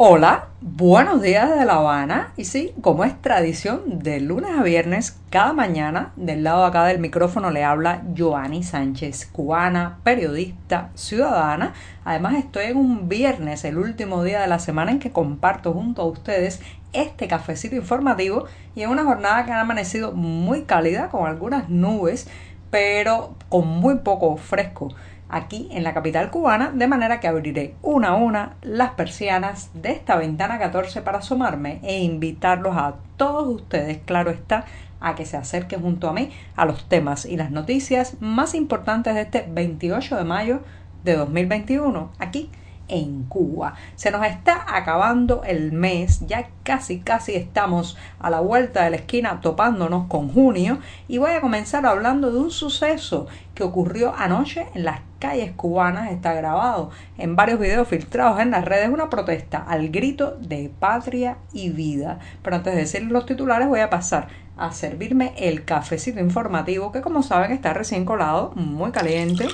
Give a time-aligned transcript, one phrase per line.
[0.00, 2.32] Hola, buenos días de La Habana.
[2.36, 6.84] Y sí, como es tradición, de lunes a viernes, cada mañana, del lado de acá
[6.84, 11.72] del micrófono le habla Joanny Sánchez, cubana, periodista, ciudadana.
[12.04, 16.02] Además, estoy en un viernes, el último día de la semana en que comparto junto
[16.02, 16.60] a ustedes
[16.92, 18.44] este cafecito informativo
[18.76, 22.28] y en una jornada que ha amanecido muy cálida, con algunas nubes,
[22.70, 24.90] pero con muy poco fresco
[25.28, 29.92] aquí en la capital cubana, de manera que abriré una a una las persianas de
[29.92, 34.64] esta ventana 14 para asomarme e invitarlos a todos ustedes, claro está,
[35.00, 39.14] a que se acerquen junto a mí a los temas y las noticias más importantes
[39.14, 40.60] de este 28 de mayo
[41.04, 42.50] de 2021, aquí
[42.88, 43.74] en Cuba.
[43.96, 48.96] Se nos está acabando el mes, ya casi casi estamos a la vuelta de la
[48.96, 54.66] esquina topándonos con junio y voy a comenzar hablando de un suceso que ocurrió anoche
[54.74, 59.58] en las calles cubanas, está grabado en varios videos filtrados en las redes, una protesta
[59.58, 62.18] al grito de patria y vida.
[62.42, 67.00] Pero antes de decir los titulares voy a pasar a servirme el cafecito informativo que
[67.00, 69.48] como saben está recién colado, muy caliente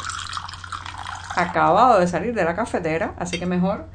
[1.37, 3.87] acabado de salir de la cafetera, así que mejor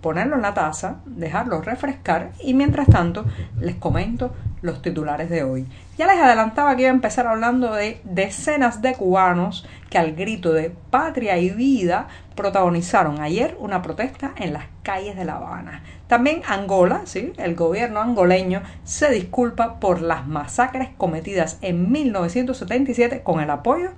[0.00, 3.24] ponerlo en la taza, dejarlo refrescar y mientras tanto
[3.58, 5.66] les comento los titulares de hoy.
[5.98, 10.52] Ya les adelantaba que iba a empezar hablando de decenas de cubanos que al grito
[10.52, 15.82] de patria y vida protagonizaron ayer una protesta en las calles de La Habana.
[16.06, 17.32] También Angola, ¿sí?
[17.38, 23.90] el gobierno angoleño se disculpa por las masacres cometidas en 1977 con el apoyo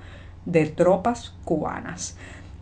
[0.46, 2.16] de tropas cubanas.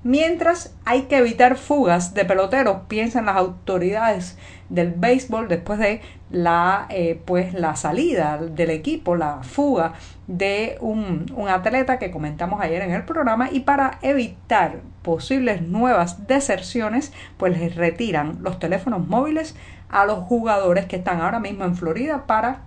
[0.07, 6.87] Mientras hay que evitar fugas de peloteros, piensan las autoridades del béisbol después de la,
[6.91, 9.95] eh, pues, la salida del equipo, la fuga
[10.29, 16.29] de un, un atleta que comentamos ayer en el programa y para evitar posibles nuevas
[16.29, 19.57] deserciones, pues les retiran los teléfonos móviles
[19.89, 22.61] a los jugadores que están ahora mismo en Florida para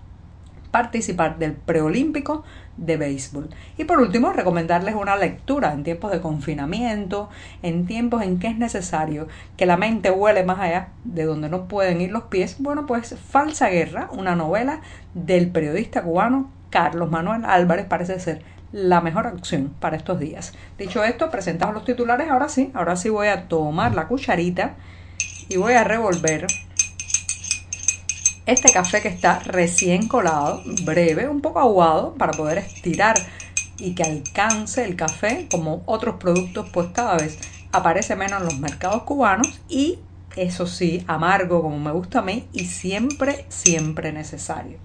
[0.72, 2.43] participar del preolímpico
[2.77, 3.49] de béisbol.
[3.77, 7.30] Y por último, recomendarles una lectura en tiempos de confinamiento,
[7.61, 9.27] en tiempos en que es necesario
[9.58, 12.58] que la mente huele más allá de donde no pueden ir los pies.
[12.60, 14.82] Bueno, pues Falsa Guerra, una novela
[15.14, 20.54] del periodista cubano Carlos Manuel Álvarez, parece ser la mejor opción para estos días.
[20.77, 22.30] Dicho esto, presentamos los titulares.
[22.30, 24.76] Ahora sí, ahora sí voy a tomar la cucharita
[25.48, 26.45] y voy a revolver
[28.49, 33.15] este café que está recién colado, breve, un poco aguado para poder estirar
[33.77, 37.37] y que alcance el café como otros productos pues cada vez
[37.71, 39.99] aparece menos en los mercados cubanos y
[40.36, 44.77] eso sí, amargo como me gusta a mí y siempre, siempre necesario.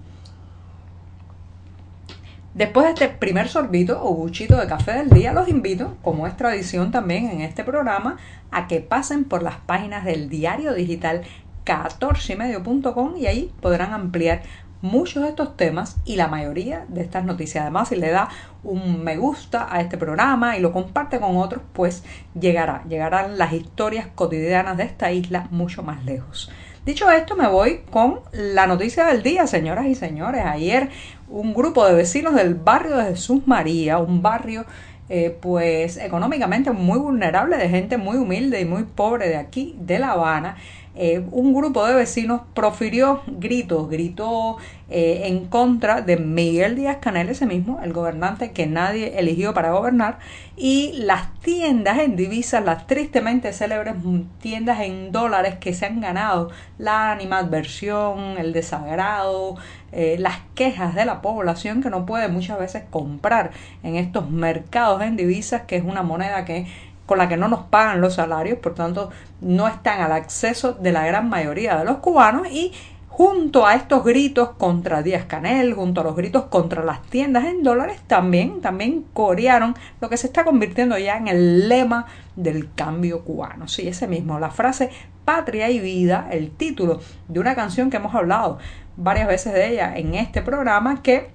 [2.53, 6.37] Después de este primer sorbito o buchito de café del día, los invito, como es
[6.37, 8.17] tradición también en este programa,
[8.49, 11.23] a que pasen por las páginas del diario digital
[11.65, 14.43] 14ymedio.com y ahí podrán ampliar
[14.81, 17.63] muchos de estos temas y la mayoría de estas noticias.
[17.63, 18.29] Además, si le da
[18.63, 22.03] un me gusta a este programa y lo comparte con otros, pues
[22.39, 26.51] llegará, llegarán las historias cotidianas de esta isla mucho más lejos.
[26.85, 30.45] Dicho esto, me voy con la noticia del día, señoras y señores.
[30.45, 30.89] Ayer
[31.27, 34.65] un grupo de vecinos del barrio de Jesús María, un barrio
[35.09, 39.97] eh, pues económicamente muy vulnerable, de gente muy humilde y muy pobre de aquí, de
[39.97, 40.57] La Habana,
[40.97, 44.57] eh, un grupo de vecinos profirió gritos, gritó
[44.89, 49.71] eh, en contra de Miguel Díaz Canel, ese mismo, el gobernante que nadie eligió para
[49.71, 50.19] gobernar,
[50.55, 53.95] y las tiendas en divisas, las tristemente célebres
[54.39, 59.57] tiendas en dólares que se han ganado la animadversión, el desagrado,
[59.91, 63.51] eh, las quejas de la población que no puede muchas veces comprar
[63.83, 66.67] en estos mercados en divisas, que es una moneda que
[67.05, 69.09] con la que no nos pagan los salarios, por tanto
[69.41, 72.73] no están al acceso de la gran mayoría de los cubanos y
[73.15, 77.63] junto a estos gritos contra Díaz Canel, junto a los gritos contra las tiendas en
[77.63, 83.23] dólares, también, también corearon lo que se está convirtiendo ya en el lema del cambio
[83.23, 83.69] cubano.
[83.69, 84.89] Sí, ese mismo, la frase
[85.23, 88.57] patria y vida, el título de una canción que hemos hablado
[88.97, 91.29] varias veces de ella en este programa, que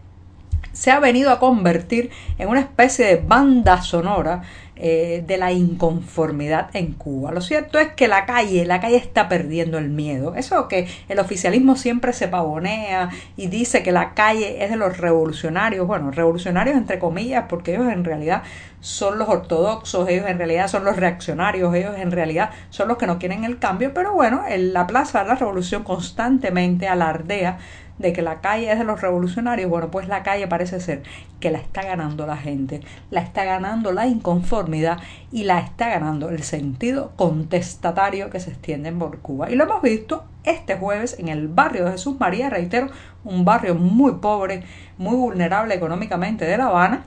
[0.73, 4.43] se ha venido a convertir en una especie de banda sonora
[4.83, 7.33] eh, de la inconformidad en Cuba.
[7.33, 10.35] Lo cierto es que la calle, la calle está perdiendo el miedo.
[10.37, 14.97] Eso que el oficialismo siempre se pavonea y dice que la calle es de los
[14.97, 18.43] revolucionarios, bueno, revolucionarios entre comillas, porque ellos en realidad
[18.81, 23.07] son los ortodoxos, ellos en realidad son los reaccionarios, ellos en realidad son los que
[23.07, 27.59] no quieren el cambio, pero bueno, en la Plaza de la Revolución constantemente alardea
[28.01, 31.03] de que la calle es de los revolucionarios, bueno, pues la calle parece ser
[31.39, 32.81] que la está ganando la gente,
[33.11, 34.99] la está ganando la inconformidad
[35.31, 39.51] y la está ganando el sentido contestatario que se extiende por Cuba.
[39.51, 42.89] Y lo hemos visto este jueves en el barrio de Jesús María, reitero,
[43.23, 44.65] un barrio muy pobre,
[44.97, 47.05] muy vulnerable económicamente de La Habana,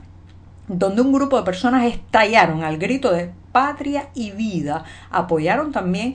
[0.68, 6.14] donde un grupo de personas estallaron al grito de patria y vida, apoyaron también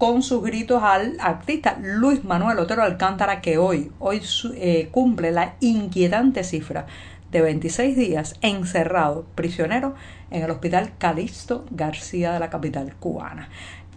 [0.00, 4.22] con sus gritos al artista Luis Manuel Otero Alcántara, que hoy, hoy
[4.54, 6.86] eh, cumple la inquietante cifra
[7.30, 9.94] de 26 días encerrado, prisionero,
[10.30, 13.50] en el hospital Calixto García de la capital cubana.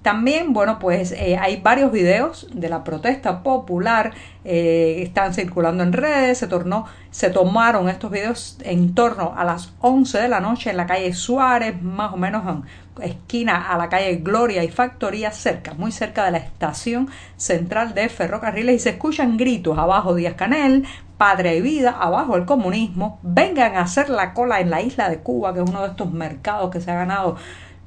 [0.03, 4.13] También, bueno, pues eh, hay varios videos de la protesta popular,
[4.43, 9.73] eh, están circulando en redes, se tornó, se tomaron estos videos en torno a las
[9.79, 12.63] 11 de la noche en la calle Suárez, más o menos en
[13.01, 18.09] esquina a la calle Gloria y Factoría, cerca, muy cerca de la estación central de
[18.09, 20.85] ferrocarriles y se escuchan gritos abajo Díaz Canel,
[21.17, 25.19] Padre y Vida, abajo el comunismo, vengan a hacer la cola en la isla de
[25.19, 27.37] Cuba, que es uno de estos mercados que se ha ganado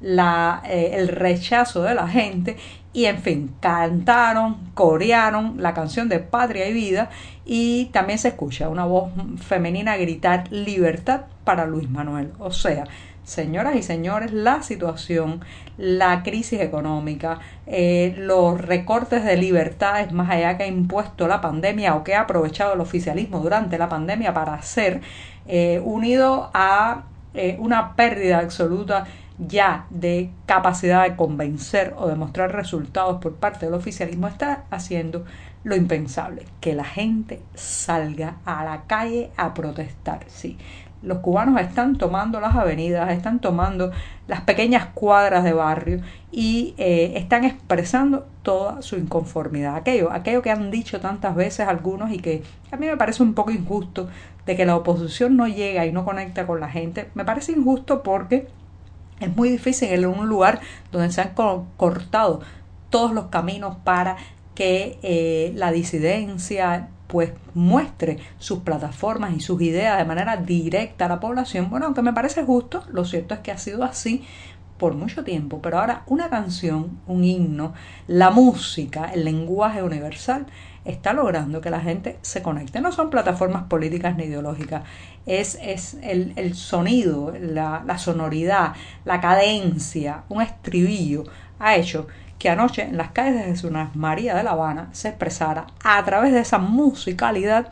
[0.07, 2.57] la, eh, el rechazo de la gente
[2.93, 7.11] y en fin, cantaron, corearon la canción de Patria y Vida
[7.45, 9.11] y también se escucha una voz
[9.45, 12.33] femenina gritar libertad para Luis Manuel.
[12.39, 12.85] O sea,
[13.25, 15.41] señoras y señores, la situación,
[15.77, 21.97] la crisis económica, eh, los recortes de libertades más allá que ha impuesto la pandemia
[21.97, 25.01] o que ha aprovechado el oficialismo durante la pandemia para hacer,
[25.49, 27.07] eh, unido a
[27.59, 29.05] una pérdida absoluta
[29.39, 35.25] ya de capacidad de convencer o de mostrar resultados por parte del oficialismo está haciendo
[35.65, 40.21] lo impensable, que la gente salga a la calle a protestar.
[40.29, 40.57] Sí,
[41.03, 43.91] los cubanos están tomando las avenidas, están tomando
[44.29, 46.01] las pequeñas cuadras de barrio
[46.33, 49.77] y eh, están expresando toda su inconformidad.
[49.77, 53.35] Aquello, aquello que han dicho tantas veces algunos y que a mí me parece un
[53.35, 54.09] poco injusto
[54.47, 58.03] de que la oposición no llega y no conecta con la gente, me parece injusto
[58.03, 58.49] porque
[59.21, 60.61] es muy difícil en un lugar
[60.93, 61.35] donde se han
[61.77, 62.41] cortado
[62.91, 64.17] todos los caminos para
[64.55, 71.09] que eh, la disidencia pues muestre sus plataformas y sus ideas de manera directa a
[71.09, 71.71] la población.
[71.71, 74.25] Bueno, aunque me parece justo, lo cierto es que ha sido así
[74.77, 77.75] por mucho tiempo, pero ahora una canción, un himno,
[78.09, 80.47] la música, el lenguaje universal
[80.87, 82.81] está logrando que la gente se conecte.
[82.81, 84.83] No son plataformas políticas ni ideológicas,
[85.27, 88.75] es, es el, el sonido, la, la sonoridad,
[89.05, 91.25] la cadencia, un estribillo,
[91.59, 92.07] ha hecho
[92.39, 96.33] que anoche en las calles de Jesús María de La Habana se expresara a través
[96.33, 97.69] de esa musicalidad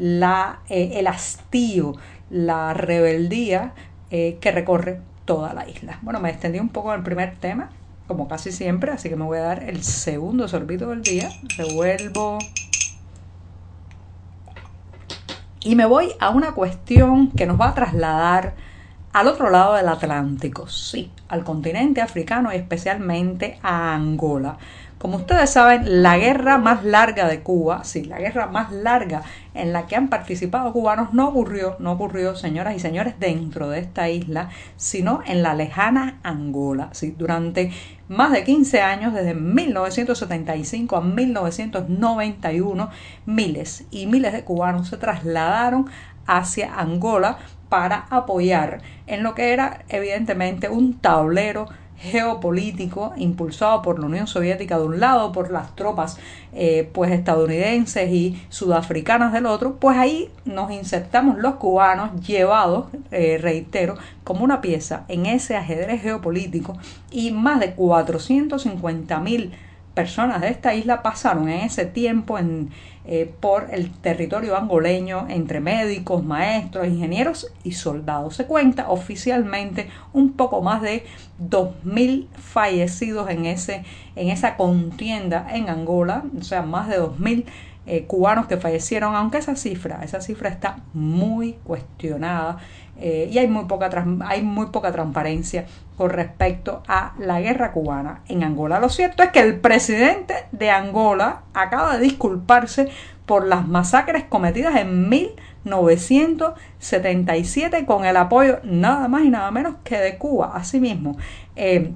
[0.00, 1.94] eh, el hastío,
[2.30, 3.72] la rebeldía
[4.10, 5.98] eh, que recorre toda la isla.
[6.02, 7.70] Bueno, me extendí un poco en el primer tema,
[8.08, 11.30] como casi siempre, así que me voy a dar el segundo sorbito del día.
[11.56, 12.38] Revuelvo.
[15.60, 18.54] Y me voy a una cuestión que nos va a trasladar
[19.12, 24.56] al otro lado del Atlántico, sí, al continente africano y especialmente a Angola.
[24.98, 29.22] Como ustedes saben, la guerra más larga de Cuba, sí, la guerra más larga
[29.54, 33.78] en la que han participado cubanos no ocurrió, no ocurrió, señoras y señores, dentro de
[33.78, 36.88] esta isla, sino en la lejana Angola.
[36.92, 37.70] Sí, durante
[38.08, 42.90] más de 15 años, desde 1975 a 1991,
[43.26, 45.90] miles y miles de cubanos se trasladaron
[46.26, 47.38] hacia Angola
[47.68, 51.68] para apoyar en lo que era evidentemente un tablero
[51.98, 56.18] geopolítico impulsado por la Unión Soviética de un lado, por las tropas
[56.52, 63.38] eh, pues estadounidenses y sudafricanas del otro, pues ahí nos insertamos los cubanos llevados, eh,
[63.40, 66.78] reitero, como una pieza en ese ajedrez geopolítico
[67.10, 69.52] y más de 450 mil
[69.94, 72.70] personas de esta isla pasaron en ese tiempo en,
[73.10, 78.36] eh, por el territorio angoleño entre médicos, maestros, ingenieros y soldados.
[78.36, 81.06] Se cuenta oficialmente un poco más de
[81.40, 83.82] 2.000 fallecidos en, ese,
[84.14, 87.46] en esa contienda en Angola, o sea, más de 2.000
[87.86, 92.58] eh, cubanos que fallecieron, aunque esa cifra, esa cifra está muy cuestionada
[93.00, 93.88] eh, y hay muy, poca,
[94.26, 95.64] hay muy poca transparencia
[95.98, 98.78] con respecto a la guerra cubana en Angola.
[98.78, 102.88] Lo cierto es que el presidente de Angola acaba de disculparse
[103.26, 109.98] por las masacres cometidas en 1977 con el apoyo nada más y nada menos que
[109.98, 110.52] de Cuba.
[110.54, 111.18] Asimismo,
[111.56, 111.92] eh,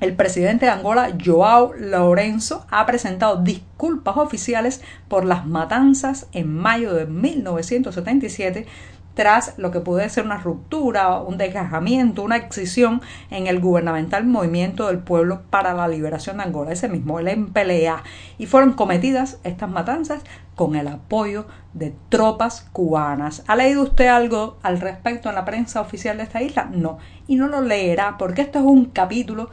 [0.00, 6.92] el presidente de Angola, Joao Lorenzo, ha presentado disculpas oficiales por las matanzas en mayo
[6.92, 8.66] de 1977
[9.16, 14.88] tras lo que puede ser una ruptura, un desgajamiento, una excisión en el gubernamental Movimiento
[14.88, 18.04] del Pueblo para la Liberación de Angola, ese mismo, el MPLA.
[18.36, 20.22] Y fueron cometidas estas matanzas
[20.54, 23.42] con el apoyo de tropas cubanas.
[23.46, 26.68] ¿Ha leído usted algo al respecto en la prensa oficial de esta isla?
[26.70, 26.98] No.
[27.26, 29.48] Y no lo leerá porque esto es un capítulo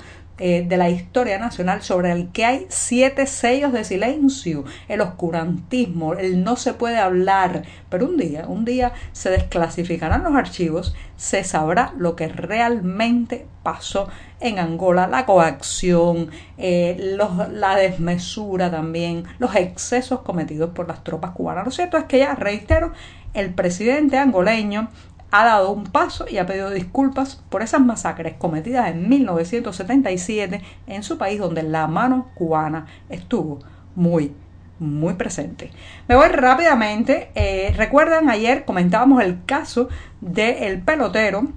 [0.46, 6.16] eh, de la historia nacional sobre el que hay siete sellos de silencio, el oscurantismo,
[6.16, 11.46] el no se puede hablar, pero un día, un día se desclasificarán los archivos, se
[11.46, 14.10] sabrá lo que realmente pasó
[14.42, 17.16] en Angola, la coacción, eh,
[17.54, 21.64] la desmesura también, los excesos cometidos por las tropas cubanas.
[21.64, 22.92] Lo cierto es que ya, reitero,
[23.34, 24.90] el presidente angoleño
[25.36, 31.02] ha dado un paso y ha pedido disculpas por esas masacres cometidas en 1977 en
[31.02, 33.58] su país donde la mano cubana estuvo
[33.96, 34.32] muy
[34.78, 35.72] muy presente.
[36.08, 37.32] Me voy rápidamente.
[37.34, 39.90] Eh, recuerdan, ayer comentábamos el caso
[40.22, 41.48] del pelotero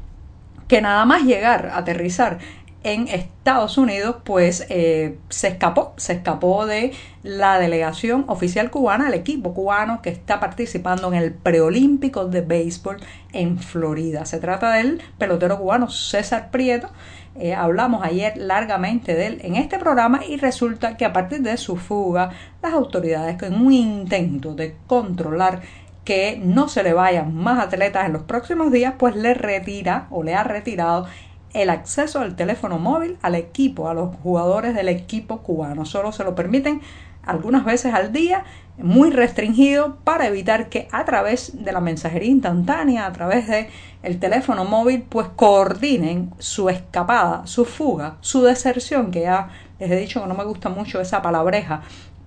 [0.68, 2.38] que nada más llegar, aterrizar
[2.86, 6.92] en Estados Unidos, pues eh, se escapó, se escapó de
[7.24, 12.98] la delegación oficial cubana, el equipo cubano que está participando en el preolímpico de béisbol
[13.32, 14.24] en Florida.
[14.24, 16.88] Se trata del pelotero cubano César Prieto.
[17.34, 21.56] Eh, hablamos ayer largamente de él en este programa y resulta que a partir de
[21.56, 22.30] su fuga,
[22.62, 25.60] las autoridades, con un intento de controlar
[26.04, 30.22] que no se le vayan más atletas en los próximos días, pues le retira o
[30.22, 31.08] le ha retirado
[31.56, 35.86] el acceso al teléfono móvil al equipo, a los jugadores del equipo cubano.
[35.86, 36.82] Solo se lo permiten
[37.24, 38.44] algunas veces al día,
[38.78, 43.70] muy restringido para evitar que a través de la mensajería instantánea, a través de
[44.02, 49.48] el teléfono móvil, pues coordinen su escapada, su fuga, su deserción, que ya
[49.80, 51.82] les he dicho que no me gusta mucho esa palabreja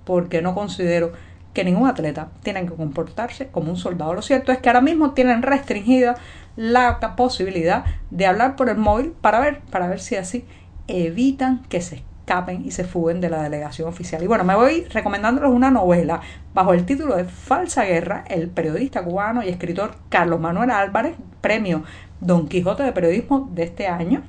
[0.05, 1.13] porque no considero
[1.53, 4.13] que ningún atleta tiene que comportarse como un soldado.
[4.13, 6.15] Lo cierto es que ahora mismo tienen restringida
[6.59, 10.43] la posibilidad de hablar por el móvil para ver, para ver si así
[10.89, 14.21] evitan que se escapen y se fuguen de la delegación oficial.
[14.21, 16.19] Y bueno, me voy recomendándoles una novela
[16.53, 21.83] bajo el título de Falsa Guerra, el periodista cubano y escritor Carlos Manuel Álvarez, premio
[22.19, 24.23] Don Quijote de Periodismo de este año,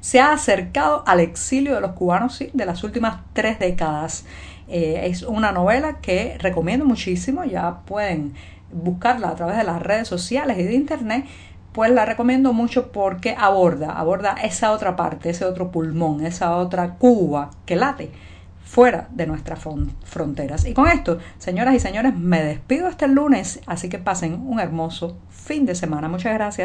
[0.00, 4.24] se ha acercado al exilio de los cubanos de las últimas tres décadas.
[4.68, 8.34] Eh, es una novela que recomiendo muchísimo, ya pueden
[8.72, 11.24] buscarla a través de las redes sociales y de internet,
[11.72, 16.94] pues la recomiendo mucho porque aborda, aborda esa otra parte, ese otro pulmón, esa otra
[16.94, 18.10] Cuba que late
[18.64, 19.60] fuera de nuestras
[20.04, 20.66] fronteras.
[20.66, 24.58] Y con esto, señoras y señores, me despido hasta el lunes, así que pasen un
[24.58, 26.08] hermoso fin de semana.
[26.08, 26.54] Muchas gracias.